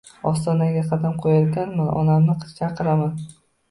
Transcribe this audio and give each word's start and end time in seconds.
Ostonaga 0.29 0.83
qadam 0.87 1.21
qo‘yarkanman, 1.27 1.95
Onamni 2.03 2.53
chaqiraman 2.59 3.19